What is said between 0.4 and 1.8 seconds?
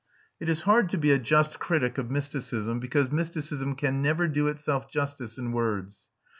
is hard to be a just